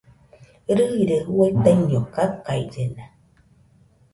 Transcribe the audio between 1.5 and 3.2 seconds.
taiño kakaillena